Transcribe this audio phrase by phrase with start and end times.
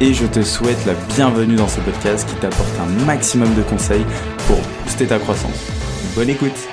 [0.00, 4.04] et je te souhaite la bienvenue dans ce podcast qui t'apporte un maximum de conseils
[4.46, 5.66] pour booster ta croissance.
[6.14, 6.68] Bonne écoute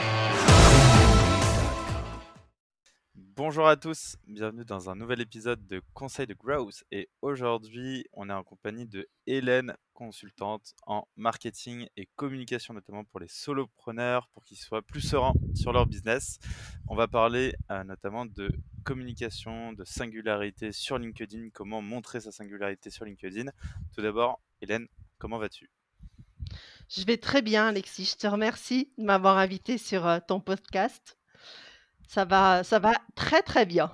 [3.55, 8.29] Bonjour à tous, bienvenue dans un nouvel épisode de Conseil de Growth et aujourd'hui on
[8.29, 14.43] est en compagnie de Hélène, consultante en marketing et communication notamment pour les solopreneurs pour
[14.43, 16.37] qu'ils soient plus sereins sur leur business.
[16.89, 18.51] On va parler euh, notamment de
[18.83, 23.51] communication, de singularité sur LinkedIn, comment montrer sa singularité sur LinkedIn.
[23.95, 24.85] Tout d'abord, Hélène,
[25.17, 25.71] comment vas-tu?
[26.89, 28.03] Je vais très bien, Alexis.
[28.03, 31.17] Je te remercie de m'avoir invité sur euh, ton podcast.
[32.07, 33.91] Ça va, ça va très très bien.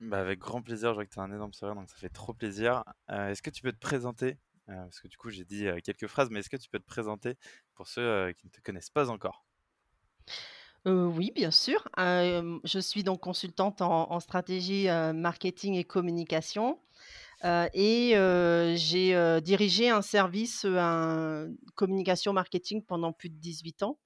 [0.00, 2.08] Bah avec grand plaisir, je vois que tu as un énorme sourire, donc ça fait
[2.08, 2.82] trop plaisir.
[3.10, 4.36] Euh, est-ce que tu peux te présenter
[4.68, 6.86] euh, Parce que du coup, j'ai dit quelques phrases, mais est-ce que tu peux te
[6.86, 7.36] présenter
[7.74, 9.46] pour ceux qui ne te connaissent pas encore?
[10.84, 11.88] Oui, bien sûr.
[11.96, 16.80] je suis donc consultante en stratégie, marketing et communication,
[17.44, 18.14] et
[18.74, 23.98] j'ai, dirigé un service, un communication marketing pendant plus de 18 ans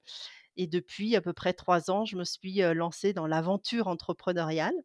[0.57, 4.75] et depuis à peu près 3 ans, je me suis, lancée dans l'aventure entrepreneuriale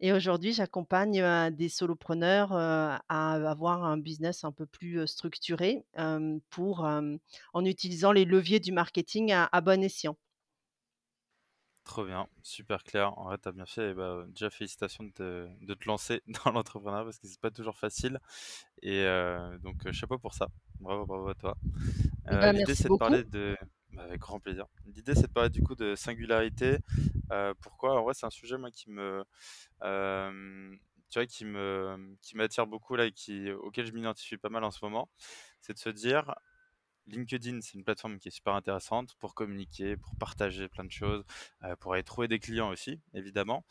[0.00, 5.84] et aujourd'hui j'accompagne, des solopreneurs, à avoir un business un peu plus, structuré,
[6.50, 10.16] pour, en utilisant les leviers du marketing à à bon escient.
[11.84, 13.16] Trop bien, super clair.
[13.16, 13.92] En vrai, tu as bien fait.
[13.92, 17.52] Et bah, déjà, félicitations de te, de te lancer dans l'entrepreneuriat parce que c'est pas
[17.52, 18.18] toujours facile.
[18.82, 19.06] Et
[19.62, 20.48] donc, chapeau pour ça.
[20.80, 21.56] Bravo, bravo à toi.
[22.28, 23.56] Eh ben, l'idée, c'est de parler de.
[23.96, 24.66] Bah, avec grand plaisir.
[24.86, 26.78] L'idée, c'est de parler du coup de singularité.
[27.60, 27.98] pourquoi?
[27.98, 29.24] En vrai, c'est un sujet moi qui me.
[31.10, 34.64] tu vois, qui me, qui m'attire beaucoup là et qui, auquel je m'identifie pas mal
[34.64, 35.08] en ce moment.
[35.60, 36.34] C'est de se dire,
[37.08, 41.24] LinkedIn, c'est une plateforme qui est super intéressante pour communiquer, pour partager plein de choses,
[41.64, 43.64] euh, pour aller trouver des clients aussi, évidemment.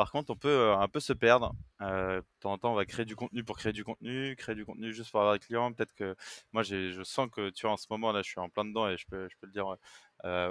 [0.00, 1.52] Par contre, on peut euh, un peu se perdre.
[1.82, 4.54] Euh, de temps en temps, on va créer du contenu pour créer du contenu, créer
[4.54, 5.74] du contenu juste pour avoir des clients.
[5.74, 6.16] Peut-être que
[6.52, 8.88] moi, je sens que tu vois, en ce moment là, je suis en plein dedans
[8.88, 9.76] et je peux, je peux le dire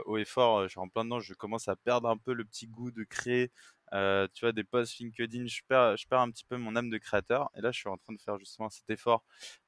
[0.05, 1.19] haut et fort, je suis en plein dedans.
[1.19, 3.51] Je commence à perdre un peu le petit goût de créer
[3.93, 7.49] euh, tu vois, des posts LinkedIn, je perds, un petit peu mon âme de créateur.
[7.55, 9.23] Et là, je suis en train de faire justement cet effort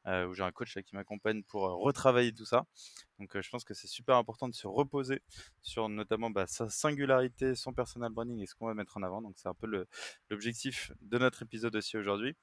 [0.07, 2.65] euh, où j'ai un coach qui m'accompagne pour euh, retravailler tout ça.
[3.19, 5.21] Donc, je pense que c'est super important de se reposer
[5.61, 9.21] sur notamment bah, sa singularité, son personal branding et ce qu'on va mettre en avant.
[9.21, 9.85] Donc, c'est un peu
[10.29, 12.35] l'objectif de notre épisode aussi aujourd'hui.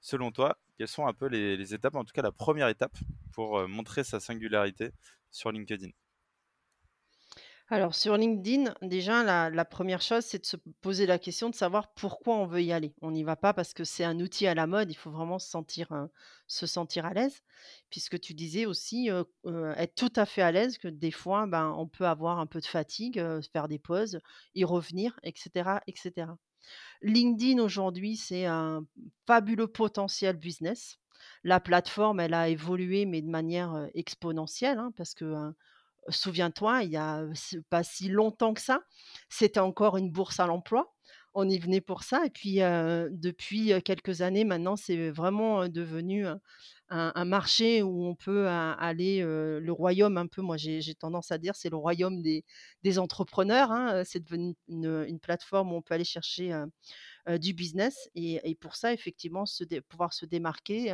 [0.00, 2.96] Selon toi, quelles sont un peu les étapes, en tout cas la première étape
[3.32, 4.90] pour montrer sa singularité
[5.30, 5.90] sur LinkedIn?
[7.70, 11.92] Alors sur LinkedIn, déjà la première chose, c'est de se poser la question de savoir
[11.92, 12.94] pourquoi on veut y aller.
[13.02, 15.38] On n'y va pas parce que c'est un outil à la mode, il faut vraiment
[15.38, 16.08] se sentir,
[16.46, 17.42] se sentir à l'aise.
[17.90, 19.10] Puisque tu disais aussi,
[19.76, 22.60] être tout à fait à l'aise que des fois, ben, on peut avoir un peu
[22.60, 24.18] de fatigue, faire des pauses,
[24.54, 25.70] y revenir etc.
[27.02, 28.84] LinkedIn aujourd'hui, c'est un
[29.26, 30.98] fabuleux potentiel business.
[31.44, 35.52] La plateforme, elle a évolué mais de manière, exponentielle, hein, parce que,
[36.10, 37.24] souviens-toi, il y a
[37.70, 38.80] pas si longtemps que ça,
[39.28, 40.94] c'était encore une bourse à l'emploi.
[41.34, 42.24] On y venait pour ça.
[42.24, 46.26] Et puis, depuis quelques années maintenant, c'est vraiment devenu
[46.88, 51.54] un, marché où on peut aller, le royaume un peu, moi j'ai tendance à dire,
[51.54, 53.70] c'est le royaume des, entrepreneurs.
[53.70, 56.52] Hein, c'est devenu une, plateforme où on peut aller chercher
[57.38, 58.08] du business.
[58.14, 59.44] Et, pour ça, effectivement,
[59.88, 60.92] pouvoir se démarquer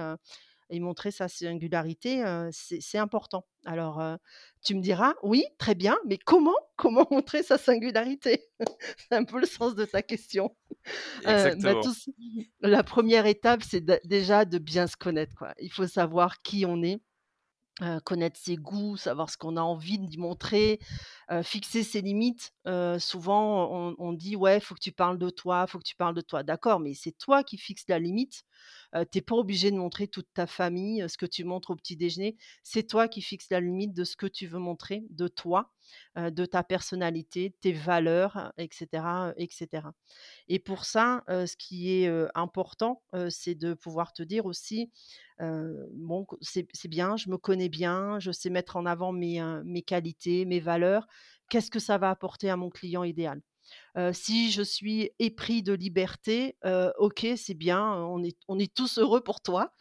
[0.70, 3.46] et montrer sa singularité, c'est important.
[3.64, 4.02] Alors,
[4.64, 8.44] tu me diras, oui, très bien, mais comment comment montrer sa singularité?
[8.96, 10.56] C'est un peu le sens de ta question.
[12.60, 15.34] Bah, la première étape, c'est déjà de bien se connaître.
[15.36, 15.54] Quoi.
[15.58, 17.00] Il faut savoir qui on est.
[18.04, 20.78] connaître ses goûts, savoir ce qu'on a envie d'y montrer,
[21.42, 22.52] fixer ses limites.
[22.98, 26.20] souvent, on, dit ouais, faut que tu parles de toi, faut que tu parles de
[26.20, 26.42] toi.
[26.42, 28.44] D'accord, mais c'est toi qui fixes la limite
[29.10, 31.96] tu n'es pas obligé de montrer toute ta famille, ce que tu montres au petit
[31.96, 32.36] déjeuner.
[32.62, 35.73] C'est toi qui fixes la limite de ce que tu veux montrer, de toi,
[36.16, 39.88] de ta personnalité, tes valeurs, etc., etc.
[40.48, 44.90] Et pour ça, ce qui est important, c'est de pouvoir te dire aussi,
[45.38, 50.60] bon, c'est bien, je me connais bien, je sais mettre en avant mes qualités, mes
[50.60, 51.06] valeurs.
[51.48, 53.40] Qu'est-ce que ça va apporter à mon client idéal?
[54.12, 56.56] Si je suis épris de liberté,
[56.98, 59.72] OK, c'est bien, on est on tous heureux pour toi.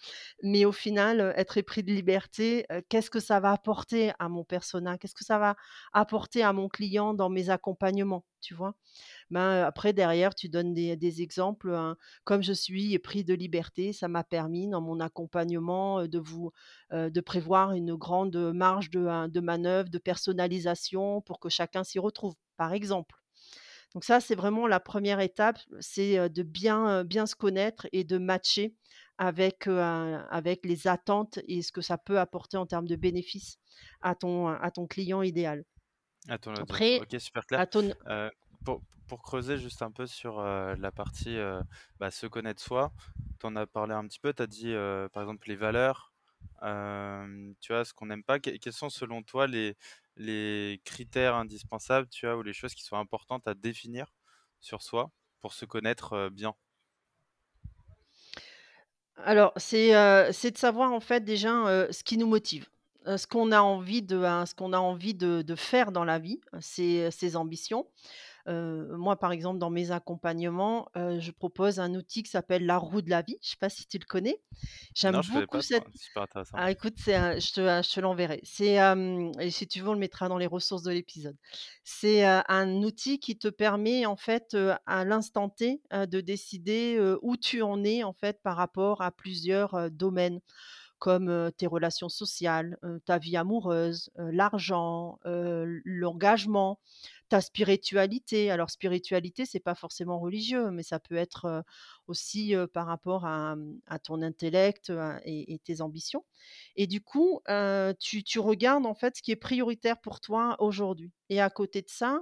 [0.44, 4.97] Mais au final, être épris de liberté, qu'est-ce que ça va apporter à mon persona?
[4.97, 5.56] Qu'est-ce que ça va
[5.94, 8.75] apporter à mon client dans mes accompagnements, tu vois?
[9.31, 14.07] Ben, après derrière tu donnes des exemples, hein, comme je suis épris de liberté, ça
[14.07, 16.51] m'a permis dans mon accompagnement, de vous
[16.91, 22.36] de prévoir une grande, marge hein, de manœuvre, de personnalisation pour que chacun s'y retrouve,
[22.57, 23.23] par exemple.
[23.94, 28.18] Donc ça, c'est vraiment la première étape, c'est, de bien, bien se connaître et de
[28.18, 28.74] matcher
[29.18, 33.60] avec, avec les attentes et ce que ça peut apporter en termes de bénéfices
[34.01, 35.63] à ton à ton client idéal.
[36.28, 37.69] Après, OK, super clair.
[37.69, 37.94] ton
[38.66, 41.38] pour pour creuser juste un peu sur, la partie,
[42.00, 42.92] bah, se connaître soi,
[43.39, 44.74] tu en as parlé un petit peu, tu as dit,
[45.13, 46.13] par exemple les valeurs,
[46.62, 47.86] tu vois?
[47.86, 48.39] Ce qu'on n'aime pas.
[48.39, 49.75] Quels sont selon toi les
[50.15, 52.38] les critères indispensables, tu vois?
[52.38, 54.07] Ou les choses qui sont importantes à définir
[54.60, 55.12] sur soi
[55.42, 56.56] pour se connaître, bien?
[59.15, 59.94] Alors, c'est,
[60.51, 61.50] de savoir en fait déjà,
[61.92, 62.68] ce qui nous motive,
[63.06, 67.12] ce qu'on a envie de, hein, ce a envie de faire dans la vie, ses
[67.12, 67.88] ses ambitions.
[68.48, 73.10] Moi, par exemple, dans mes accompagnements, je propose un outil qui s'appelle la roue de
[73.10, 73.38] la vie.
[73.42, 74.42] Je sais pas si tu le connais?
[74.95, 76.57] J'aime beaucoup pas, cette c'est super intéressant.
[76.57, 78.42] ah écoute, un je te, l'enverrai.
[78.44, 78.78] C'est,
[79.40, 81.38] et si tu veux, on le mettra dans les ressources de l'épisode.
[81.84, 84.56] C'est, un outil qui te permet en fait,
[84.86, 89.89] à l'instant T, de décider, où tu en es en fait par rapport à plusieurs,
[89.92, 90.39] domaines
[91.00, 96.80] comme, tes relations sociales, ta vie amoureuse, l'argent, l'engagement,
[97.33, 98.51] ta spiritualité.
[98.51, 101.63] Alors spiritualité, c'est pas forcément religieux, mais ça peut être,
[102.06, 103.56] aussi, par rapport à,
[104.03, 104.94] ton intellect,
[105.25, 106.24] et tes ambitions
[106.75, 107.41] et du coup,
[108.00, 111.81] tu tu regardes en fait ce qui est prioritaire pour toi aujourd'hui et à côté
[111.81, 112.21] de ça,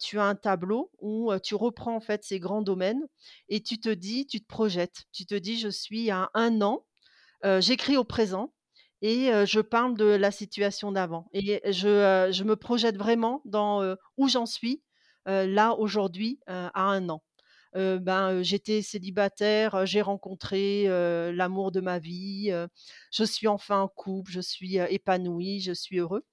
[0.00, 3.02] tu as un tableau où, tu reprends en fait ces grands domaines
[3.48, 5.06] et tu te dis tu te projettes.
[5.12, 6.84] Tu te dis: «Je suis à un an
[7.60, 8.52] j'écris au présent
[9.02, 14.28] et je parle de la situation d'avant et je, je me projette vraiment dans, où
[14.28, 14.82] j'en suis,
[15.26, 17.22] là, aujourd'hui, à un an.
[17.74, 20.84] Ben, j'étais célibataire, j'ai rencontré,
[21.32, 22.52] l'amour de ma vie,
[23.12, 26.24] je suis enfin en couple, je suis, heu, épanoui, je suis heureux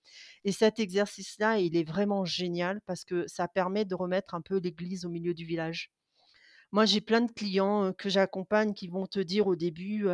[0.46, 4.60] et cet exercice-là, il est vraiment génial parce que ça permet de remettre un peu
[4.60, 5.92] l'église au milieu du village.
[6.76, 10.06] Moi, j'ai plein de clients, que j'accompagne qui vont te dire au début,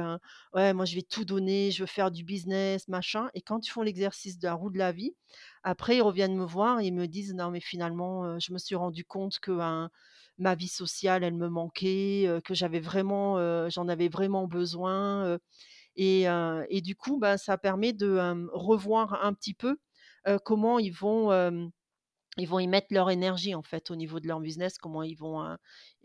[0.53, 3.71] «Ouais, moi, je vais tout donner, je veux faire du business, machin» et quand ils
[3.71, 5.15] font l'exercice de la roue de la vie,
[5.63, 8.75] après ils reviennent me voir et ils me disent: «Non, mais finalement, je me suis
[8.75, 9.89] rendu compte que, ben,
[10.37, 13.37] ma vie sociale, elle me manquait, que j'avais vraiment,
[13.71, 15.39] j'en avais vraiment besoin»,
[15.95, 16.27] et
[16.83, 18.19] du coup, bah, ça permet de,
[18.53, 19.77] revoir un petit peu,
[20.45, 21.71] comment ils vont,
[22.41, 25.15] ils vont y mettre leur énergie, en fait, au niveau de leur business, comment ils
[25.17, 25.43] vont,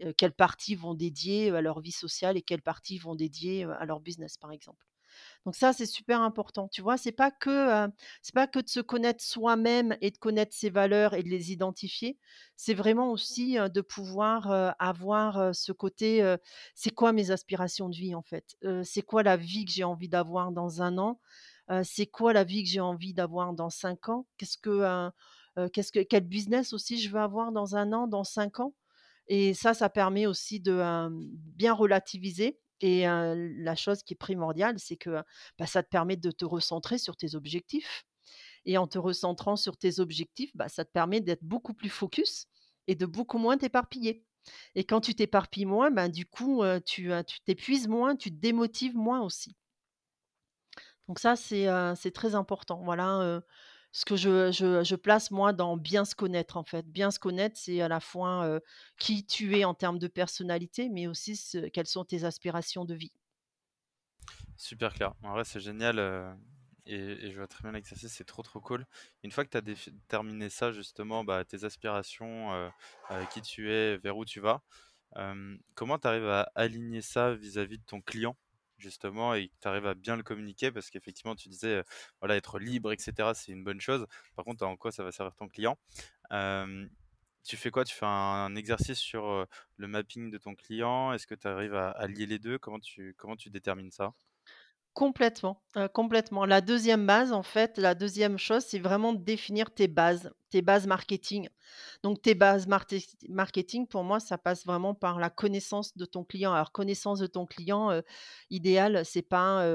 [0.02, 3.84] heu, quelle partie vont dédier, à leur vie sociale et quelle partie vont dédier, à
[3.86, 4.86] leur business, par exemple.
[5.44, 6.96] Donc ça, c'est super important, tu vois?
[6.98, 7.88] C'est pas que,
[8.22, 11.52] c'est pas que de se connaître soi-même et de connaître ses valeurs et de les
[11.52, 12.18] identifier.
[12.56, 16.36] C'est vraiment aussi, de pouvoir, avoir, ce côté,
[16.74, 18.56] «C'est quoi mes aspirations de vie, en fait?
[18.84, 21.20] C'est quoi la vie que j'ai envie d'avoir dans un an?
[21.84, 24.26] C'est quoi la vie que j'ai envie d'avoir dans 5 ans?
[24.38, 25.10] Qu'est-ce que,
[26.08, 28.74] quel business aussi je veux avoir dans un an, dans 5 ans?»
[29.28, 31.08] et ça, ça permet aussi de,
[31.56, 35.22] bien relativiser et la chose qui est primordiale, c'est que,
[35.58, 38.04] bah, ça te permet de te recentrer sur tes objectifs
[38.66, 42.46] et en te recentrant sur tes objectifs, bah, ça te permet d'être beaucoup plus focus
[42.86, 44.24] et de beaucoup moins t'éparpiller
[44.74, 47.10] et quand tu t'éparpilles moins, ben, du coup, tu,
[47.44, 49.56] t'épuises moins, tu te démotives moins aussi.
[51.08, 52.82] Donc ça, c'est, très important.
[52.84, 53.42] Voilà,
[53.96, 56.86] ce que je place moi dans bien se connaître, en fait.
[56.86, 58.60] Bien se connaître, c'est à la fois,
[58.98, 61.40] qui tu es en termes de personnalité, mais aussi
[61.72, 63.12] quelles sont tes aspirations de vie.
[64.58, 65.14] Super clair.
[65.22, 65.98] En vrai, c'est génial,
[66.84, 68.84] et je vois très bien l'exercice, c'est trop, trop cool.
[69.22, 72.70] Une fois que tu as déterminé ça justement, bah, tes aspirations,
[73.32, 74.62] qui tu es, vers où tu vas,
[75.74, 78.36] comment tu arrives à aligner ça vis-à-vis de ton client,
[78.78, 80.70] justement et que tu arrives à bien le communiquer?
[80.72, 81.84] Parce qu'effectivement, tu disais, heu,
[82.20, 84.06] voilà, être libre et cetera, c'est une bonne chose.
[84.36, 85.78] Par contre, en quoi ça va servir ton client?
[87.44, 87.84] Tu fais quoi?
[87.84, 91.12] Tu fais un exercice sur, heu, le mapping de ton client?
[91.12, 92.58] Est-ce que tu arrives à à lier les 2?
[92.58, 94.12] Comment tu comment tu détermines ça?
[94.96, 96.46] Complètement, heu, complètement.
[96.46, 100.62] La deuxième base, en fait, la deuxième chose, c'est vraiment de définir tes bases, tes
[100.62, 101.50] bases marketing.
[102.02, 106.54] Donc tes bases marketing, pour moi, ça passe vraiment par la connaissance de ton client.
[106.54, 108.00] Alors connaissance de ton client,
[108.48, 109.66] idéal, c'est pas,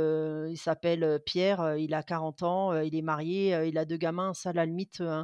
[0.50, 4.34] il s'appelle, Pierre, il a 40 ans, il est marié, il a 2 gamins.
[4.34, 5.24] Ça, la limite, heu,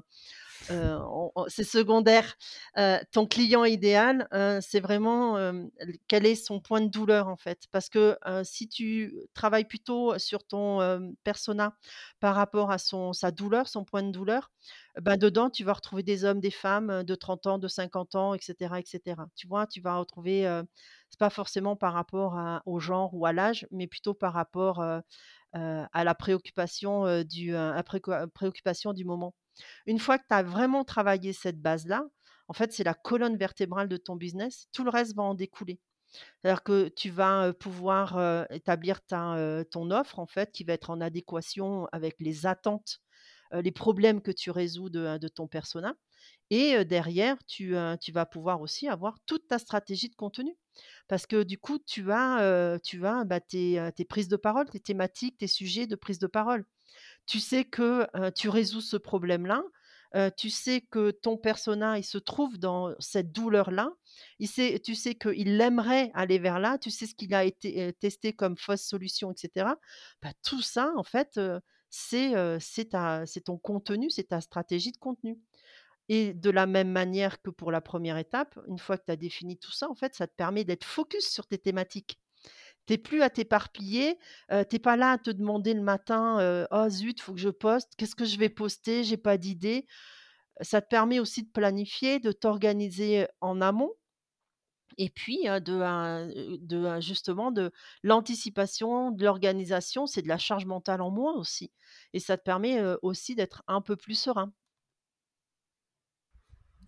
[0.69, 2.35] on c'est secondaire.
[2.77, 5.37] Heu, ton client idéal, heu, c'est vraiment,
[6.07, 7.67] quel est son point de douleur, en fait?
[7.71, 11.75] Parce que, si tu travailles plutôt sur ton, persona
[12.19, 14.51] par rapport à son sa douleur, son point de douleur,
[15.01, 18.33] bah, dedans, tu vas retrouver des hommes, des femmes, de 30 ans, de 50 ans
[18.33, 19.27] et cetera et cetera.
[19.35, 19.67] Tu vois?
[19.67, 20.43] Tu vas retrouver,
[21.09, 22.35] c'est pas forcément par rapport
[22.65, 24.81] au genre ou à l'âge, mais plutôt par rapport,
[25.53, 27.83] à la préoccupation, du, à
[28.33, 29.33] préoccupation du moment.
[29.85, 32.03] Une fois que tu as vraiment travaillé cette base-là,
[32.47, 35.79] en fait, c'est la colonne vertébrale de ton business, tout le reste va en découler.
[36.41, 41.87] C'est-à-dire que tu vas, pouvoir, établir ton offre, en fait, qui va être en adéquation
[41.91, 43.01] avec les attentes,
[43.51, 45.95] les problèmes que tu résous de, de ton persona
[46.49, 50.55] et derrière, tu, vas pouvoir aussi avoir toute ta stratégie de contenu.
[51.07, 55.37] Parce que du coup, tu as, tu bah, tes, tes prises de parole, tes thématiques,
[55.37, 56.65] tes sujets de prise de parole.
[57.27, 59.63] Tu sais que, tu résous ce problème-là,
[60.37, 63.91] tu sais que ton persona, il se trouve dans cette douleur-là.
[64.39, 64.47] Tu
[64.95, 68.81] sais qu'il aimerait aller vers là, tu sais ce qu'il a été, testé comme fausse
[68.81, 69.77] solution et cetera.
[70.21, 71.39] Bah, tout ça, en fait,
[71.89, 72.33] c'est
[73.45, 75.37] ton contenu, c'est ta stratégie de contenu
[76.09, 79.17] et de la même manière que pour la première étape, une fois que tu as
[79.17, 82.17] défini tout ça, en fait, ça te permet d'être focus sur tes thématiques.
[82.87, 84.17] Tu es plus à t'éparpiller,
[84.51, 87.49] heu, tu es pas là à te demander le matin, «Oh zut, faut que je
[87.49, 89.03] poste, qu'est-ce que je vais poster?
[89.03, 89.85] J'ai pas d'idée».
[90.61, 93.93] Ça te permet aussi de planifier, de t'organiser en amont
[94.97, 97.71] et puis, de, justement de
[98.03, 101.71] l'anticipation, de l'organisation, c'est de la charge mentale en moins aussi
[102.13, 104.53] et ça te permet, aussi d'être un peu plus serein.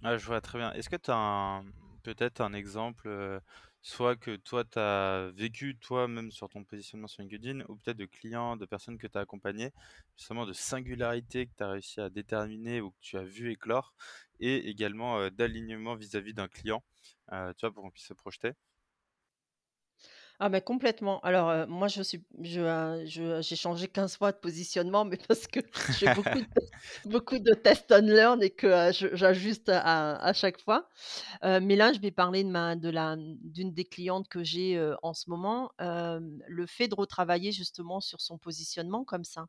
[0.03, 0.71] Ah, je vois très bien.
[0.73, 1.61] Est-ce que tu as
[2.03, 3.09] peut-être un exemple,
[3.81, 8.05] soit que toi tu as vécu toi-même sur ton positionnement sur LinkedIn ou peut-être de
[8.05, 9.71] clients, de personnes que tu as accompagnées,
[10.17, 13.93] justement de singularités que tu as réussi à déterminer ou que tu as vu éclore
[14.39, 16.83] et également, heu, d'alignement vis-à-vis d'un client,
[17.31, 18.51] heu, tu vois, pour qu'on puisse se projeter?
[20.41, 21.19] Ah mais complètement.
[21.21, 25.17] Alors, heu, moi je suis je, heu, je j'ai changé 15 fois de positionnement, mais
[25.27, 28.93] parce que je fais beaucoup de tests beaucoup de test and learn et que, heu,
[28.93, 30.87] je j'ajuste à à chaque fois.
[31.43, 34.77] Heu, mais là, je vais parler de ma de la d'une des clientes que j'ai,
[34.77, 35.71] heu, en ce moment.
[35.79, 39.47] Hem, le fait de retravailler justement sur son positionnement comme ça,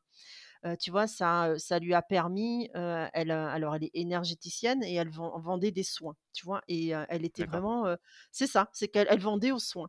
[0.66, 3.90] heu, tu vois, ça, heu, ça lui a permis, heu, elle, heu, alors elle est
[3.94, 6.62] énergéticienne et elle ven vendait des soins, tu vois?
[6.68, 7.96] Et heu, elle était D'accord, vraiment, heu
[8.32, 9.88] c'est ça, c'est qu'elle elle vendait aux soins.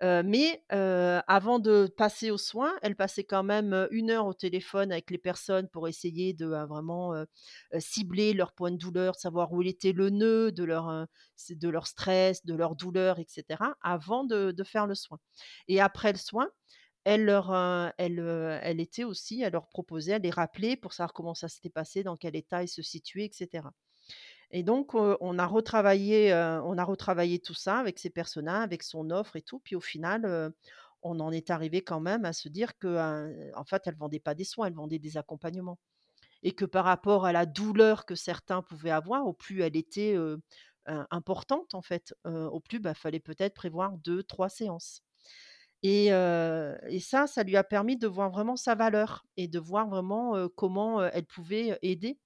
[0.00, 5.10] Mais avant de passer aux soins, elle passait quand même, 1 heure au téléphone avec
[5.10, 7.14] les personnes pour essayer de, heu, vraiment,
[7.78, 11.06] cibler leur point de douleur, savoir où était le nœud de leur,
[11.86, 15.18] stress, de leur douleur et cetera, avant de faire le soin
[15.68, 16.48] et après le soin,
[17.04, 22.02] elle était aussi elle leur proposait, elle les rappelait pour savoir comment ça s'était passé,
[22.04, 23.72] dans quel état ils se situaient et cetera.
[24.52, 26.32] Et donc, on a retravaillé,
[26.64, 29.60] on a retravaillé tout ça avec ses personas, avec son offre et tout.
[29.60, 30.52] Puis au final,
[31.02, 34.34] on en est arrivé quand même à se dire que, en fait, elle vendait pas
[34.34, 35.78] des soins, elle vendait des accompagnements.
[36.42, 40.16] Et que par rapport à la douleur que certains pouvaient avoir, au plus elle était,
[40.86, 45.02] importante en fait, au plus, bah, fallait peut-être prévoir deux, trois séances.
[45.82, 46.08] Et
[47.00, 51.02] ça, ça lui a permis de voir vraiment sa valeur et de voir vraiment, comment,
[51.04, 52.18] elle pouvait, aider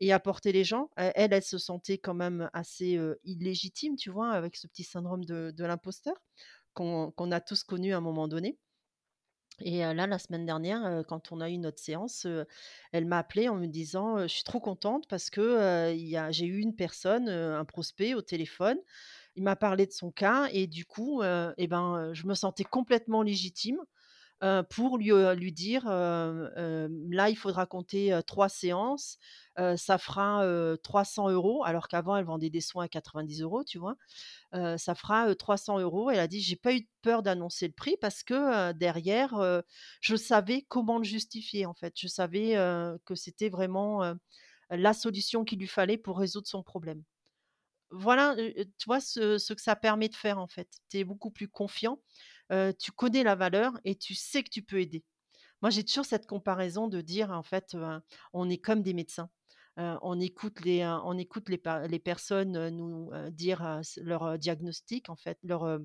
[0.00, 0.90] et apporter les gens.
[0.96, 4.30] Elle, elle se sentait quand même assez, illégitime, tu vois?
[4.30, 6.14] Avec ce petit syndrome de l'imposteur
[6.74, 8.58] qu'on a tous connu à un moment donné
[9.62, 12.26] et là, la semaine dernière, quand on a eu notre séance,
[12.92, 15.92] elle m'a appelée en me disant, «Je suis trop contente parce que,
[16.30, 18.78] j'ai eu une personne, un prospect au téléphone
[19.36, 23.22] il m'a parlé de son cas et du coup, et ben, je me sentais complètement
[23.22, 23.78] légitime,
[24.42, 29.18] heu, pour lui, heu, lui dire, heu, hem: «Là, il faudra compter, 3 séances,
[29.76, 33.78] ça fera, heu, 300 euros», alors qu'avant elle vendait des soins à 90 euros, tu
[33.78, 33.96] vois?
[34.78, 36.10] «Ça fera, heu, 300 euros».
[36.10, 39.62] Elle a dit: «J'ai pas eu peur d'annoncer le prix parce que, derrière,
[40.02, 41.94] je savais comment le justifier, en fait.
[41.98, 42.54] Je savais,
[43.06, 44.14] que c'était vraiment,
[44.70, 47.04] la solution qu'il lui fallait pour résoudre son problème».
[47.92, 50.68] Voilà, tu vois ce ce que ça permet de faire en fait.
[50.90, 52.00] Tu es beaucoup plus confiant,
[52.78, 55.04] tu connais la valeur et tu sais que tu peux aider.
[55.62, 57.76] Moi, j'ai toujours cette comparaison de dire en fait,
[58.32, 59.30] on est comme des médecins.
[59.76, 65.38] On écoute les, on écoute les personnes, nous, dire, leur, diagnostic en fait,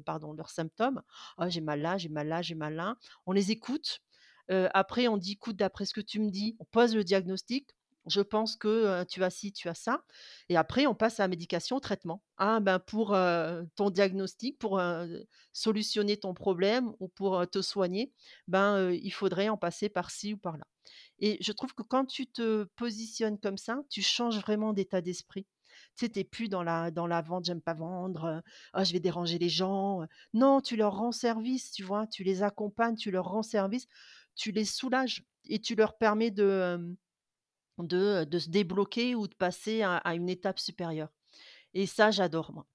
[0.06, 1.02] pardon, leurs symptômes.
[1.38, 2.96] «Ah j'ai mal là, j'ai mal là, j'ai mal là».
[3.26, 4.02] On les écoute,
[4.50, 7.70] après on dit: «Écoute, d'après ce que tu me dis», on pose le diagnostic,
[8.08, 10.04] je pense que, tu as ci, tu as ça
[10.50, 12.22] et après on passe à la médication, au traitement.
[12.38, 13.16] Ah ben, pour,
[13.76, 14.82] ton diagnostic, pour,
[15.54, 18.12] solutionner ton problème ou pour, te soigner,
[18.48, 20.66] ben, il faudrait en passer par ci ou par là
[21.20, 25.46] et je trouve que quand tu te positionnes comme ça, tu changes vraiment d'état d'esprit.
[25.98, 28.42] Tu sais, plus dans la dans la vente, j'aime pas vendre,
[28.74, 30.06] ah je vais déranger les gens.
[30.34, 32.08] Non, tu leur rends service, tu vois?
[32.08, 33.88] Tu les accompagnes, tu leur rends service,
[34.36, 36.96] tu les soulages et tu leur permets de,
[37.84, 41.10] de, de se débloquer ou de passer à une étape supérieure
[41.76, 42.66] et ça, j'adore moi.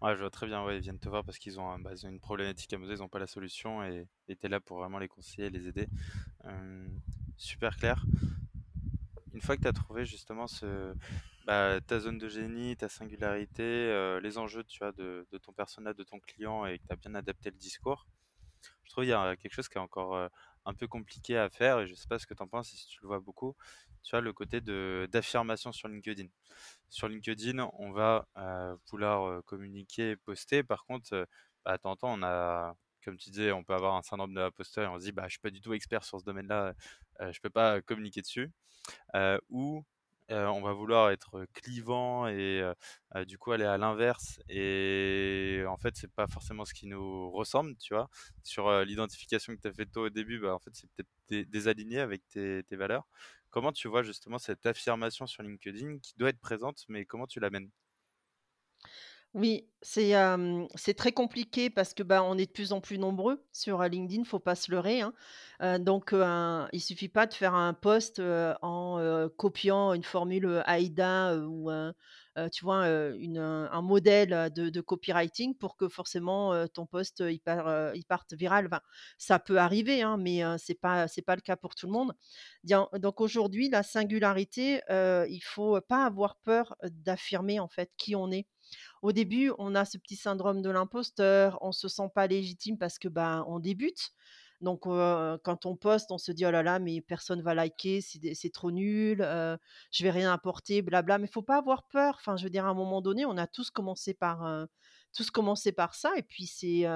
[0.00, 2.72] Ouais, je vois très bien, ils viennent te voir parce qu'ils ont bah, une problématique
[2.72, 5.68] à ils ont pas la solution et tu es là pour vraiment les conseiller, les
[5.68, 5.86] aider.
[7.36, 8.02] Super clair.
[9.34, 10.94] Une fois que tu as trouvé justement ce
[11.46, 15.92] bah, ta zone de génie, ta singularité, les enjeux, tu vois, de de ton persona,
[15.92, 18.06] de ton client et que tu as bien adapté le discours,
[18.84, 20.30] je trouve il y a quelque chose qui est encore,
[20.66, 22.76] un peu compliqué à faire et je sais pas ce que tu en penses et
[22.76, 23.54] si tu le vois beaucoup.
[24.04, 26.26] Tu vois, le côté de d'affirmation sur LinkedIn.
[26.90, 30.62] Sur LinkedIn, on va, heu, vouloir, heu, communiquer, poster.
[30.64, 31.26] Par contre, heu,
[31.64, 34.40] bah, temps en temps, on a comme tu disais, on peut avoir un syndrome de
[34.40, 36.74] l'imposteur et on se dit: «Bah, je suis pas du tout expert sur ce domaine-là,
[37.22, 38.50] heu, je peux pas communiquer dessus».
[39.50, 39.84] Ou,
[40.30, 42.62] on va vouloir être clivant et
[43.26, 47.76] du coup aller à l'inverse et en fait, c'est pas forcément ce qui nous ressemble,
[47.76, 48.08] tu vois?
[48.42, 51.44] Sur, l'identification que tu as fait toi au début, bah, en fait, c'est peut-être dé
[51.44, 53.06] désaligné avec tes valeurs.
[53.50, 57.40] Comment tu vois justement cette affirmation sur LinkedIn qui doit être présente, mais comment tu
[57.40, 57.70] l'amènes?
[59.36, 60.14] Oui, c'est,
[60.94, 64.24] très compliqué parce que, bah, on est de plus en plus nombreux sur, heu, LinkedIn,
[64.24, 65.12] faut pas se leurrer, hein.
[65.78, 68.18] Donc, heu, un il suffit pas de faire un post,
[68.62, 71.92] en, copiant une formule, AIDA, ou un,
[72.50, 77.40] tu vois, un modèle, de copywriting pour que forcément, ton post, il
[78.08, 78.70] parte viral.
[79.18, 82.14] Ça peut arriver, hein, mais, heu, c'est pas le cas pour tout le monde.
[82.64, 88.30] Donc aujourd'hui, la singularité, heu, il faut pas avoir peur, d'affirmer, en fait, qui on
[88.30, 88.46] est.
[89.02, 92.98] Au début, on a ce petit syndrome de l'imposteur, on se sent pas légitime parce
[92.98, 94.10] que, ben, on débute.
[94.62, 98.50] Donc, quand on poste, on se dit: «Oh là là, mais personne va liker, c'est
[98.52, 99.58] trop nul, heu,
[99.92, 101.18] je vais rien apporter, blabla».
[101.18, 102.16] Mais faut pas avoir peur.
[102.18, 104.66] Enfin, je veux dire, à un moment donné, on a tous commencé par,
[105.16, 106.86] tous commencé par ça et puis c'est,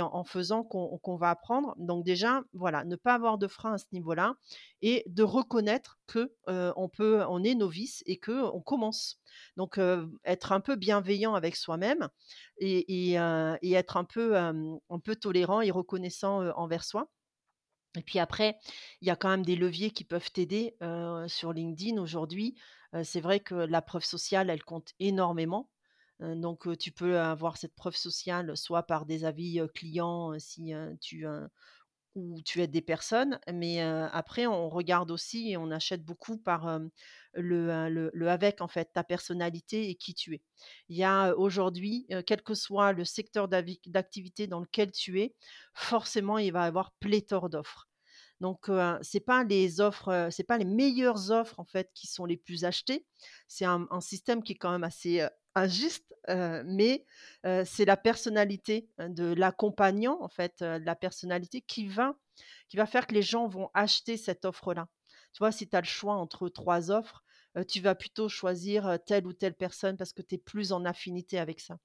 [0.00, 1.74] en faisant qu'on va apprendre.
[1.78, 4.34] Donc déjà, voilà, ne pas avoir de frein à ce niveau-là
[4.82, 9.20] et de reconnaître que, on peut on est novice et que on commence.
[9.56, 9.78] Donc,
[10.24, 12.08] être un peu bienveillant avec soi-même
[12.58, 17.10] et et être un peu, un peu tolérant et reconnaissant, envers soi.
[17.96, 18.58] Et puis après,
[19.00, 20.76] il y a quand même des leviers qui peuvent t'aider,
[21.28, 22.56] sur LinkedIn aujourd'hui.
[23.04, 25.70] C'est vrai que la preuve sociale, elle compte énormément.
[26.20, 31.26] Donc, tu peux avoir cette preuve sociale soit par des avis, clients, si, tu,
[32.14, 36.80] où tu aides des personnes, mais après on regarde aussi et on achète beaucoup par,
[37.34, 40.42] le, le avec en fait, ta personnalité et qui tu es.
[40.88, 45.34] Il y a, aujourd'hui, quel que soit le secteur d'activité dans lequel tu es,
[45.74, 47.86] forcément il va y avoir pléthore d'offres.
[48.40, 52.24] Donc heu, c'est pas les offres, c'est pas les meilleures offres en fait qui sont
[52.24, 53.06] les plus achetées.
[53.46, 55.26] C'est un système qui est quand même assez,
[55.56, 56.14] injuste,
[56.66, 57.04] mais
[57.64, 62.16] c'est la personnalité, heu, de l'accompagnant en fait, la personnalité qui va
[62.68, 64.88] qui va faire que les gens vont acheter cette offre-là.
[65.32, 67.24] Tu vois, si tu as le choix entre 3 offres,
[67.68, 71.38] tu vas plutôt choisir, telle ou telle personne parce que tu es plus en affinité
[71.38, 71.78] avec ça.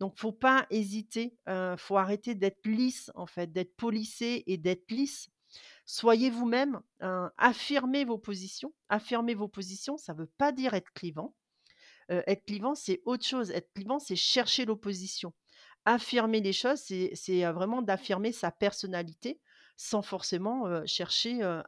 [0.00, 4.90] Donc faut pas hésiter, heu, faut arrêter d'être lisse en fait, d'être polissé et d'être
[4.90, 5.28] lisse
[5.86, 8.74] Soyez vous-même, heu, affirmez vos positions.
[8.90, 11.34] Affirmer vos positions, ça ne veut pas dire être clivant.
[12.08, 13.50] Être clivant, c'est autre chose.
[13.50, 15.32] Être clivant, c'est chercher l'opposition.
[15.84, 19.40] Affirmer les choses, c'est vraiment d'affirmer sa personnalité
[19.76, 21.62] sans forcément, chercher, mmh,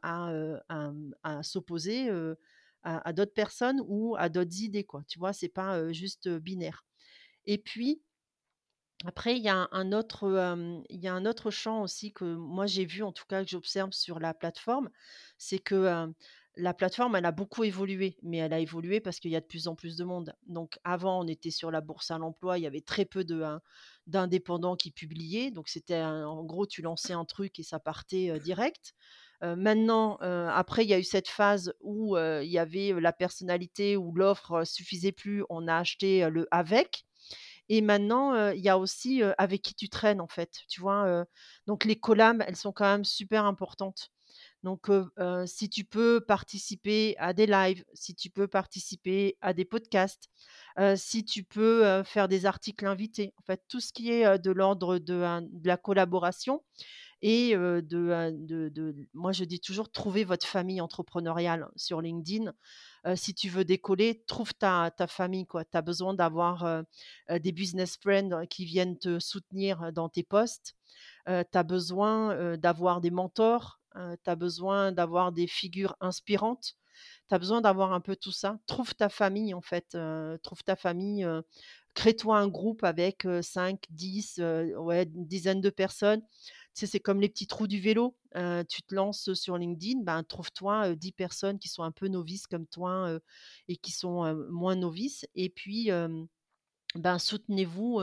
[1.23, 2.09] à s'opposer,
[2.83, 5.03] à d'autres personnes ou à d'autres idées, quoi.
[5.07, 5.33] Tu vois?
[5.33, 6.85] C'est pas, juste, binaire
[7.45, 8.01] et puis
[9.05, 10.27] après, il y a un autre,
[10.89, 13.91] y a un autre champ aussi que moi j'ai vu, en tout cas que j'observe
[13.93, 14.89] sur la plateforme,
[15.37, 16.11] c'est que,
[16.59, 19.45] la plateforme, elle a beaucoup évolué, mais elle a évolué parce qu'il y a de
[19.45, 20.35] plus en plus de monde.
[20.45, 23.61] Donc avant, on était sur la bourse à l'emploi, il y avait très peu hein,
[24.07, 28.93] d'indépendants qui publiaient, donc c'était en gros, tu lançais un truc et ça partait, direct.
[29.41, 34.11] Maintenant, après il y a eu cette phase où, il y avait, la personnalité, où
[34.13, 37.05] l'offre, suffisait plus, on a acheté, le avec.
[37.69, 41.25] Et maintenant, il y a aussi, avec qui tu traînes, en fait, tu vois?
[41.67, 44.11] Donc les collabs, elles sont quand même super importantes.
[44.63, 44.89] Donc
[45.45, 50.29] si tu peux participer à des lives, si tu peux participer à des podcasts,
[50.95, 54.97] si tu peux, faire des articles invités, en fait, tout ce qui est, de l'ordre
[54.99, 55.23] de
[55.63, 56.61] la collaboration
[57.21, 62.53] et de, moi je dis toujours: «Trouvez votre famille entrepreneuriale sur LinkedIn».
[63.15, 65.45] Si tu veux décoller, trouve ta ta famille.
[65.47, 66.83] Tu as besoin d'avoir,
[67.29, 70.75] des business friends qui viennent te soutenir dans tes posts.
[71.29, 76.75] Heu, tu as besoin, d'avoir des mentors, heu, tu as besoin d'avoir des figures inspirantes.
[77.29, 78.59] Tu as besoin d'avoir un peu tout ça.
[78.67, 79.97] Trouve ta famille en fait,
[80.43, 81.27] trouve ta famille,
[81.95, 86.21] crée-toi un groupe avec, heu, 5-10, heu, ouais, une dizaine de personnes.
[86.75, 88.17] C'est comme les petits trous du vélo,
[88.69, 92.47] tu te lances sur LinkedIn, ben, trouve-toi, heu, 10 personnes qui sont un peu novices
[92.47, 93.19] comme toi,
[93.69, 95.91] et qui sont, moins novices et puis,
[96.95, 98.01] ben, soutenez-vous,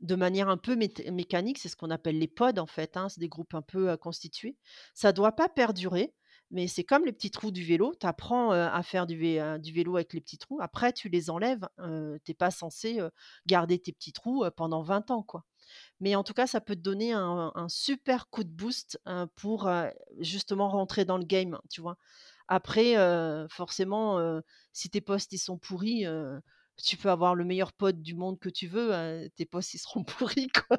[0.00, 1.58] de manière un peu mécanique.
[1.58, 4.56] C'est ce qu'on appelle les pods en fait, hein, c'est des groupes un peu, constitués.
[4.94, 6.14] Ça doit pas perdurer,
[6.50, 10.12] mais c'est comme les petits trous du vélo, tu apprends, à faire du vélo avec
[10.12, 10.58] les petits trous.
[10.60, 13.00] Après tu les enlèves, heu, tu es pas censé,
[13.46, 15.44] garder tes petits trous, pendant 20 ans quoi.
[16.00, 19.70] Mais en tout cas, ça peut te donner un super coup de boost, heu, pour,
[20.20, 21.96] justement rentrer dans le game, tu vois?
[22.48, 22.94] Après,
[23.50, 24.40] forcément,
[24.72, 26.04] si tes posts ils sont pourris,
[26.82, 29.78] tu peux avoir le meilleur pote du monde que tu veux, heu, tes posts ils
[29.78, 30.78] seront pourris quoi,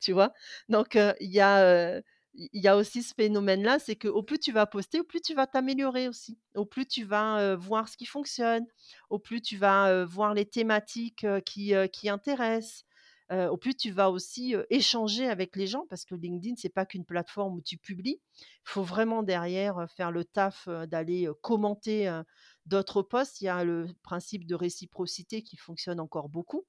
[0.00, 0.32] tu vois?
[0.68, 5.20] Donc il y a, aussi ce phénomène-là, c'est qu'au plus tu vas poster, au plus
[5.20, 6.38] tu vas t'améliorer aussi.
[6.54, 8.66] Au plus tu vas, voir ce qui fonctionne,
[9.10, 12.84] au plus tu vas, voir les thématiques, qui, qui intéressent,
[13.32, 16.86] heu, au plus tu vas aussi, échanger avec les gens parce que LinkedIn, c'est pas
[16.86, 18.20] qu'une plateforme où tu publies.
[18.40, 22.20] Il faut vraiment derrière, faire le taf, d'aller, commenter,
[22.66, 23.40] d'autres posts.
[23.40, 26.64] Il y a le principe de réciprocité qui fonctionne encore beaucoup.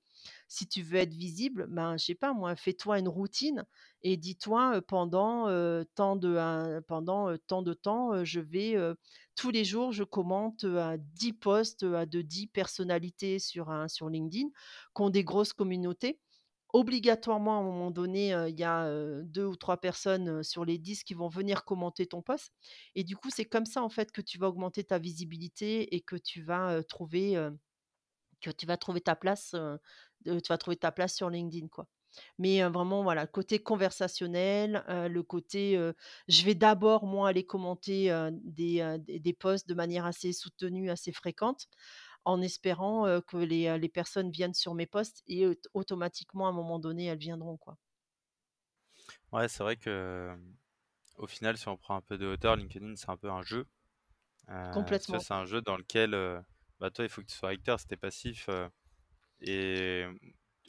[0.47, 3.65] Si tu veux être visible, ben, je sais pas moi, fais-toi une routine
[4.03, 5.45] et dis-toi, pendant,
[5.95, 8.75] tant de, pendant, tant de temps, je vais,
[9.35, 14.47] tous les jours je commente, à 10 posts, de 10 personnalités sur sur LinkedIn,
[14.95, 16.19] qui ont des grosses communautés.
[16.73, 20.77] Obligatoirement, à un moment donné, il y a, heu, 2 ou 3 personnes, sur les
[20.77, 22.53] 10 qui vont venir commenter ton post
[22.95, 26.01] et du coup, c'est comme ça, en fait, que tu vas augmenter ta visibilité et
[26.01, 27.35] que tu vas, trouver,
[28.41, 29.55] que tu vas trouver ta place,
[30.25, 31.87] tu vas trouver ta place sur LinkedIn, quoi.
[32.39, 35.77] Mais vraiment, voilà, côté conversationnel, le côté,
[36.27, 38.11] je vais d'abord, moi, aller commenter,
[38.43, 41.67] des des posts de manière assez soutenue, assez fréquente,
[42.25, 46.53] en espérant, que les, les personnes viennent sur mes posts et aut automatiquement, à un
[46.53, 47.77] moment donné, elles viendront, quoi.
[49.31, 50.35] Ouais, c'est vrai que,
[51.17, 53.67] au final, si on prend un peu de hauteur, LinkedIn, c'est un peu un jeu.
[55.07, 55.19] Vois, Complètement.
[55.19, 56.11] c'est un jeu dans lequel,
[56.79, 57.79] bah, toi, il faut que tu sois acteur.
[57.89, 58.49] Es passif,
[59.41, 60.05] et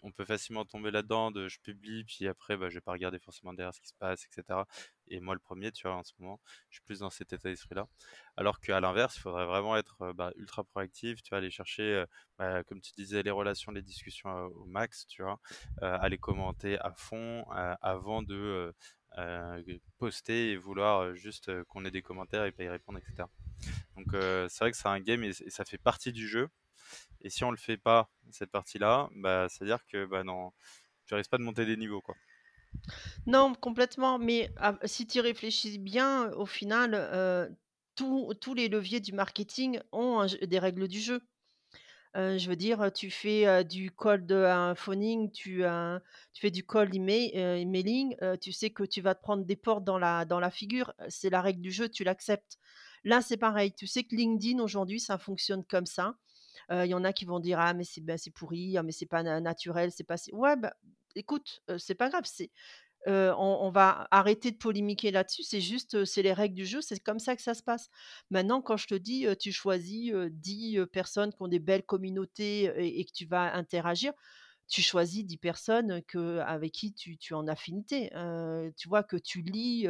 [0.03, 3.19] on peut facilement tomber là-dedans de je publie, puis après, bah, je vais pas regarder
[3.19, 4.67] forcément derrière ce qui se passe et cetera
[5.09, 7.49] et moi le premier tu vois, en ce moment, je suis plus dans cet état
[7.49, 7.87] d'esprit-là.
[8.37, 11.39] Alors qu'à l'inverse, il faudrait vraiment être, heu, bah, ultra proactif, tu vois?
[11.39, 12.07] Aller chercher, heu,
[12.39, 15.39] bah, comme tu disais, les relations, les discussions, au max, tu vois?
[15.83, 18.75] Heu, aller commenter à fond, heu, avant de,
[19.99, 23.29] poster et vouloir, juste, qu'on ait des commentaires et pas y répondre et cetera.
[23.97, 26.49] Donc c'est vrai que c'est un game et ça fait partie du jeu
[27.23, 30.53] et si on le fait pas, cette partie-là, bah, c'est-à-dire que, bah, non,
[31.07, 32.17] tu risques pas de monter des niveaux, quoi.
[33.27, 34.53] Non, complètement, mais
[34.85, 37.57] si tu réfléchis bien, au final, heu,
[37.97, 41.21] tous les leviers du marketing ont des règles du jeu.
[42.17, 45.63] Heu, je veux dire, tu fais, heu, du cold, heu, phoning, tu,
[46.35, 49.57] tu fais du cold email heu, emailing, tu sais que tu vas te prendre des
[49.57, 52.59] portes dans la dans la figure, c'est la règle du jeu, tu l'acceptes.
[53.05, 56.17] Là, c'est pareil, tu sais que LinkedIn aujourd'hui, ça fonctionne comme ça.
[56.71, 59.07] Il y en a qui vont dire: «Ah mais c'est bah, pourri, ah mais c'est
[59.07, 60.75] pas na naturel, c'est pas ci» ouais, bah,
[61.17, 62.51] écoute, c'est pas grave, c'est
[63.07, 67.19] on va arrêter de polémiquer là-dessus, c'est juste, c'est les règles du jeu, c'est comme
[67.19, 67.91] ça que ça se passe.
[68.31, 71.85] Maintenant quand je te dis, tu choisis, heu, 10, heu, personnes qui ont des belles
[71.85, 72.65] communautés,
[73.01, 74.13] et que tu vas interagir,
[74.69, 78.11] tu choisis 10 personnes que avec qui tu tu es en affinité,
[78.77, 79.03] tu vois?
[79.05, 79.87] Que tu lis,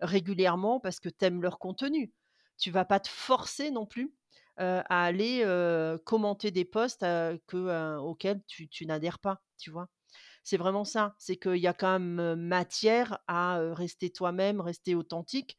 [0.00, 2.12] régulièrement parce que tu aimes leur contenu.
[2.58, 4.12] Tu vas pas te forcer non plus,
[4.58, 5.44] à aller,
[6.04, 7.00] commenter des posts,
[7.46, 9.88] que, auxquels tu tu n'adhères pas, tu vois?
[10.44, 15.58] C'est vraiment ça, c'est qu'il y a quand même, matière à, rester toi-même, rester authentique,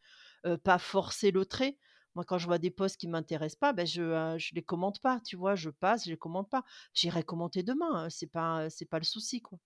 [0.63, 1.77] pas forcer le trait.
[2.15, 5.19] Moi, quand je vois des posts qui m'intéressent pas, ben je, je les commente pas,
[5.25, 5.56] tu vois?
[5.56, 6.63] Je passe, je les commente pas.
[6.93, 9.60] J'irai commenter demain, heu, c'est pas, c'est pas le souci, quoi.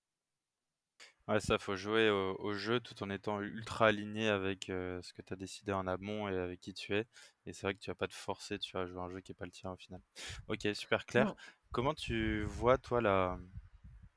[1.27, 5.11] Ouais, ça, faut jouer au au jeu tout en étant ultra aligné avec, heu, ce
[5.11, 7.05] que tu as décidé en amont et avec qui tu es
[7.45, 9.33] et c'est vrai que tu vas pas te forcer, tu vas jouer un jeu qui
[9.33, 10.01] est pas le tien au final.
[10.47, 11.25] OK, super clair.
[11.25, 11.37] Non.
[11.71, 13.37] Comment tu vois toi la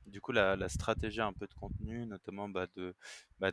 [0.07, 2.95] du coup la la stratégie un peu de contenu, notamment, bah, de
[3.41, 3.53] bah,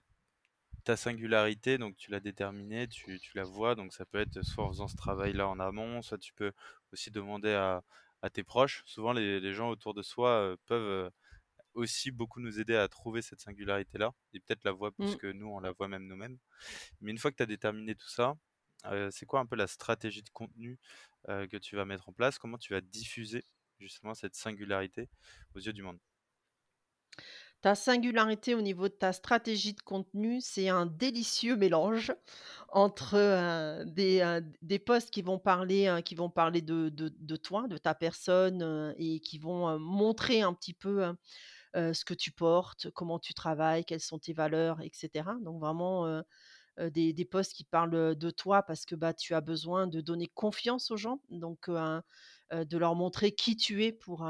[0.86, 4.66] ta singularité, donc tu l'as déterminée, tu tu la vois, donc ça peut être soit
[4.66, 6.54] en faisant ce travail-là en amont, soit tu peux
[6.94, 7.84] aussi demander à
[8.24, 8.84] à tes proches.
[8.86, 11.12] Souvent les les gens autour de soi, heu, peuvent,
[11.78, 15.18] aussi beaucoup nous aider à trouver cette singularité-là et peut-être la voix plus Mmh.
[15.18, 16.40] que nous, on la voit même nous-mêmes.
[17.02, 18.36] Mais une fois que tu as déterminé tout ça,
[19.12, 20.80] c'est quoi un peu la stratégie de contenu,
[21.28, 22.40] que tu vas mettre en place?
[22.40, 23.46] Comment tu vas diffuser
[23.80, 25.10] justement cette singularité
[25.56, 26.00] aux yeux du monde?
[27.62, 32.14] Ta singularité au niveau de ta stratégie de contenu, c'est un délicieux mélange
[32.70, 37.68] entre, des, heu, des posts qui vont parler, qui vont parler de de de toi,
[37.68, 41.14] de ta personne, et qui vont, montrer un petit peu,
[41.76, 45.36] ce que tu portes, comment tu travailles, quelles sont tes valeurs et cetera.
[45.42, 46.24] Donc vraiment,
[46.80, 50.92] des des qui parlent, de toi parce que, bah, tu as besoin de donner confiance
[50.92, 54.26] aux gens, donc de leur montrer qui tu es pour,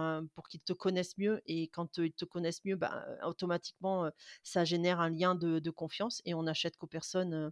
[0.50, 4.10] qu'ils te connaissent mieux et quand, ils te connaissent mieux, bah, automatiquement,
[4.44, 7.52] ça génère un lien de confiance et on n'achète qu'aux personnes,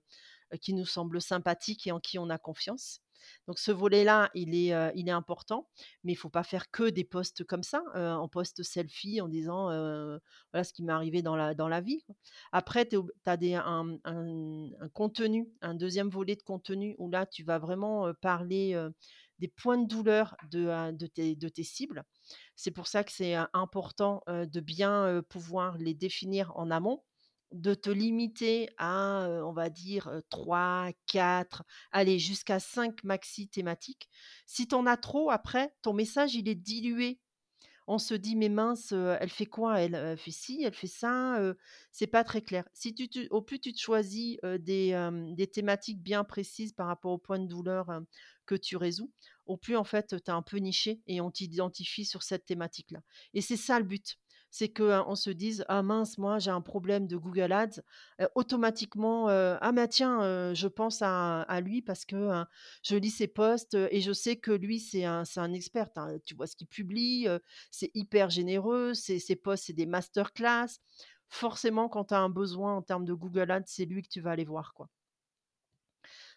[0.62, 3.05] qui nous semblent sympathiques et en qui on a confiance.
[3.48, 5.70] Donc ce volet-là, il est, heu, il est important,
[6.04, 9.28] mais il faut pas faire que des posts comme ça, heu, en post selfie en
[9.30, 10.20] disant, heu:
[10.54, 12.04] «Voilà ce qui m'est arrivé dans la dans la vie».
[12.52, 17.44] Après tu as des un un contenu, un deuxième volet de contenu où là tu
[17.44, 18.76] vas vraiment, heu, parler,
[19.40, 22.04] des points de douleur de, de tes de tes cibles.
[22.56, 27.04] C'est pour ça que c'est, important, de bien, pouvoir les définir en amont,
[27.62, 34.10] de te limiter à, on va dire, heu, 3-4, allez jusqu'à 5 maxi thématiques.
[34.46, 37.20] Si tu en as trop après, ton message il est dilué
[37.88, 39.80] on se dit: «Mais mince, elle fait quoi?
[39.82, 40.18] Elle?
[40.18, 41.40] Fait ci, elle fait ça»,
[41.92, 42.66] c'est pas très clair.
[42.74, 47.18] Si tu au plus tu te choisis, des, des thématiques bien précises par rapport aux
[47.20, 47.88] points de douleur,
[48.46, 49.12] que tu résous,
[49.46, 53.02] au plus en fait, tu as un peu niché et on t'identifie sur cette thématique-là
[53.34, 54.18] et c'est ça le but.
[54.58, 57.82] C'est qu'on se dise: «Ah mince, moi j'ai un problème de Google Ads»,
[58.36, 62.46] automatiquement, «Ah mais tiens, je pense à lui parce que, heu,
[62.82, 65.90] je lis ses posts, et je sais que lui c'est un un expert».
[65.92, 67.28] Tu tu vois ce qu'il publie,
[67.70, 70.80] c'est hyper généreux, ses ses posts, c'est des masterclass.
[71.28, 74.22] Forcément, quand tu as un besoin en termes de Google Ads, c'est lui que tu
[74.22, 74.88] vas aller voir, quoi.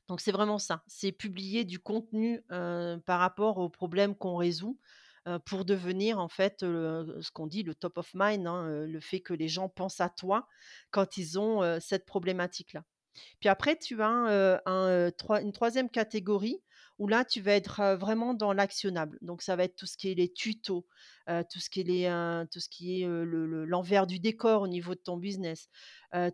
[0.09, 4.79] Donc c'est vraiment ça, c'est publier du contenu, par rapport aux problèmes qu'on résout,
[5.45, 9.21] pour devenir en fait, ce qu'on dit le top of mind, hein, heu, le fait
[9.21, 10.47] que les gens pensent à toi
[10.91, 12.85] quand ils ont, heu, cette problématique-là.
[13.41, 16.63] Puis après tu as, une troisième catégorie
[16.99, 19.19] où là tu vas être, vraiment dans l'actionnable.
[19.23, 20.87] Donc ça va être tout ce qui est les tutos,
[21.27, 25.69] tout ce qui est l'envers du décor au niveau de ton business,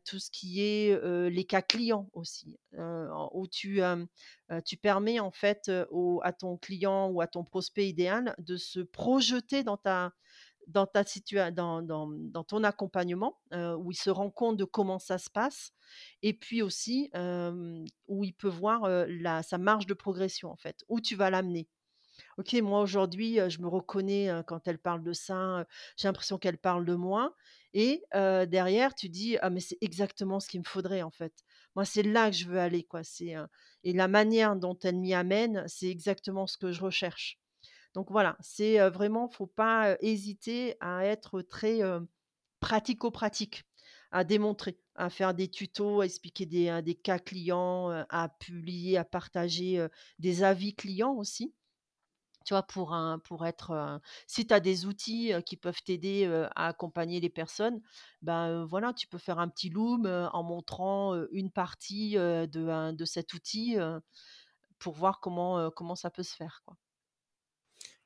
[0.04, 0.98] tout ce qui est,
[1.30, 3.80] les cas clients aussi, où tu,
[4.64, 5.70] tu permets en fait,
[6.22, 10.12] à ton client ou à ton prospect idéal de se projeter dans ta
[10.68, 11.82] dans ta situa dans
[12.48, 15.72] ton accompagnement, heu, où il se rend compte de comment ça se passe
[16.22, 20.56] et puis aussi, hem, où il peut voir, heu, la sa marge de progression en
[20.56, 21.68] fait, où tu vas l'amener.
[22.38, 26.84] OK, moi aujourd'hui, je me reconnais, quand elle parle de ça, j'ai l'impression qu'elle parle
[26.86, 27.34] de moi
[27.74, 31.34] et derrière tu dis: «Ah mais c'est exactement ce qu'il me faudrait en fait.
[31.76, 33.34] Moi c'est là que je veux aller quoi, c'est,
[33.84, 37.36] et la manière dont elle m'y amène, c'est exactement ce que je recherche».
[37.94, 41.80] Donc voilà, c'est, vraiment faut pas, hésiter à être très,
[42.60, 43.64] pratico-pratique,
[44.10, 49.04] à démontrer, à faire des tutos, à expliquer des, des cas clients, à publier, à
[49.04, 49.86] partager,
[50.18, 51.54] des avis clients aussi.
[52.44, 52.62] Tu vois?
[52.62, 57.80] Pour pour être, si tu as des outils, qui peuvent t'aider, à accompagner les personnes,
[58.22, 63.76] ben, voilà, tu peux faire un petit loom, en montrant, une partie, de cet outil,
[64.78, 66.62] pour voir comment, ça peut se faire.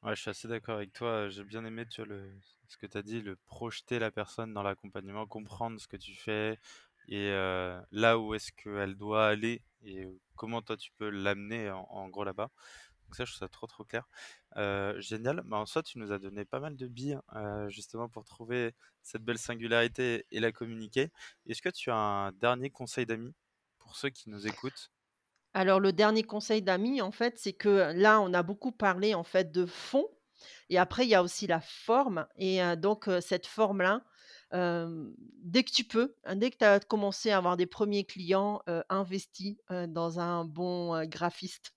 [0.02, 2.86] Ouais, je suis assez d'accord avec toi, j'ai bien aimé, tu vois, le ce que
[2.86, 6.58] tu as dit, le projeter la personne dans l'accompagnement, comprendre ce que tu fais
[7.08, 10.06] et heu, là où est-ce qu'elle doit aller et
[10.36, 12.50] comment toi tu peux l'amener en gros là-bas.
[13.06, 14.08] Donc ça, je trouve ça trop, trop clair.
[14.56, 15.42] Heu, génial.
[15.46, 18.74] Bah, en soi, tu nous as donné pas mal de billes, heu, justement pour trouver
[19.02, 21.10] cette belle singularité et la communiquer.
[21.46, 23.34] Est-ce que tu as un dernier conseil d'amis
[23.78, 24.90] pour ceux qui nous écoutent?
[25.58, 29.24] Alors le dernier conseil d'amis, en fait, c'est que là, on a beaucoup parlé, en
[29.24, 30.06] fait, de fond
[30.70, 34.04] et après il y a aussi la forme et donc cette forme-là,
[34.52, 38.62] dès que tu peux, hein, dès que tu as commencé à avoir des premiers clients,
[38.88, 39.56] investis,
[39.88, 41.72] dans un bon, graphiste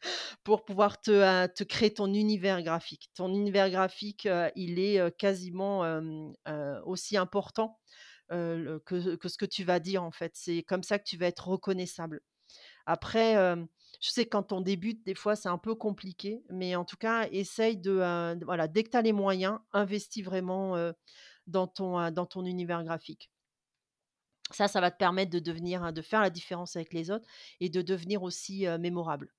[0.42, 3.10] pour pouvoir te, créer ton univers graphique.
[3.14, 5.84] Ton univers graphique, il est, quasiment,
[6.84, 7.78] aussi important,
[8.30, 10.32] que ce que tu vas dire, en fait.
[10.34, 12.22] C'est comme ça que tu vas être reconnaissable.
[12.90, 13.68] Après, hem,
[14.00, 16.96] je sais que quand on débute, des fois, c'est un peu compliqué, mais en tout
[16.96, 20.94] cas, essaye de, de voilà, dès que tu as les moyens, investis vraiment, heu,
[21.46, 23.30] dans ton, dans ton univers graphique.
[24.52, 27.68] Ça, ça va te permettre de devenir, de faire la différence avec les autres et
[27.68, 29.34] de devenir aussi, mémorable.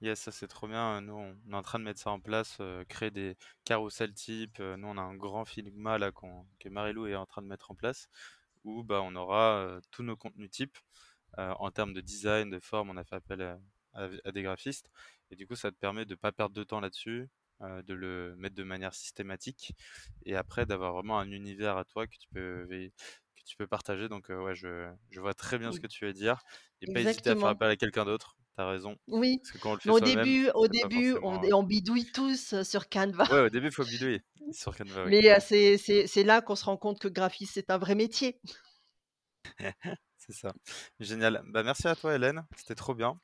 [0.00, 1.00] Yes, ça c'est trop bien.
[1.00, 4.58] Nous, on est en train de mettre ça en place, euh, créer des carousels type.
[4.60, 6.68] Euh, nous, on a un grand Figma là qu'on, que
[7.08, 8.08] est en train de mettre en place,
[8.64, 10.78] où bah, on aura euh, tous nos contenus types.
[11.38, 13.58] En termes de design, de forme, on a fait appel à,
[14.24, 14.90] à des graphistes.
[15.30, 17.28] Et du coup, ça te permet de ne pas perdre de temps là-dessus,
[17.60, 19.72] de le mettre de manière systématique,
[20.24, 24.08] et après d'avoir vraiment un univers à toi que tu peux, que tu peux partager.
[24.08, 26.42] Donc, ouais, je, je vois très bien ce que tu veux dire.
[26.80, 28.96] Et pas hésiter à faire appel à quelqu'un d'autre T'as raison.
[29.06, 31.62] Oui, Parce que quand on le fait au début au début, on forcément, d on
[31.62, 33.24] bidouille tous, sur Canva.
[33.32, 36.98] Ouais, au début, il faut bidouiller sur Canva, Mais c'est là qu'on se rend compte
[36.98, 38.40] que graphiste, c'est un vrai métier.
[40.30, 40.52] C'est ça.
[41.00, 41.42] Génial.
[41.48, 43.18] Bah, merci à toi Hélène, c'était trop bien.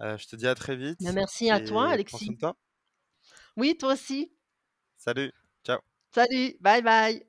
[0.00, 2.30] Heu, je te dis à très Bah, vite merci à toi et prends soin Alexis.
[2.30, 2.56] de toi.
[3.56, 4.32] Oui, toi aussi.
[4.98, 5.32] Salut,
[5.64, 5.78] ciao.
[6.14, 7.24] Salut, bye bye.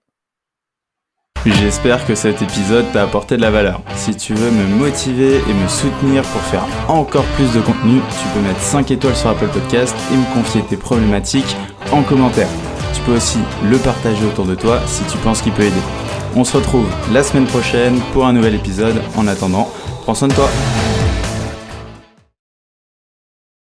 [1.45, 3.81] J'espère que cet épisode t'a apporté de la valeur.
[3.95, 8.27] Si tu veux me motiver et me soutenir pour faire encore plus de contenu, tu
[8.33, 11.55] peux mettre 5 étoiles sur Apple Podcast et me confier tes problématiques
[11.91, 12.47] en commentaire.
[12.95, 15.81] Tu peux aussi le partager autour de toi si tu penses qu'il peut aider.
[16.35, 19.01] On se retrouve la semaine prochaine pour un nouvel épisode.
[19.15, 19.69] En attendant,
[20.03, 20.49] prends soin de toi.